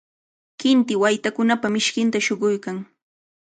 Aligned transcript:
qinti 0.59 0.93
waytakunapa 1.01 1.67
mishkinta 1.75 2.17
shuquykan. 2.25 2.77